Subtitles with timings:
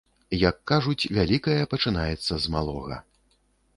[0.49, 2.97] Як кажуць, вялікае пачынаецца з малога.